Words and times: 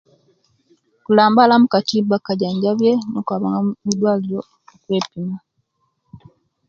Kulambala 1.05 1.53
mukatimba 1.61 2.13
akajanjabye 2.17 2.91
nokwabanga 3.11 3.59
mudwaliro 3.83 4.41
okwepima 4.73 5.37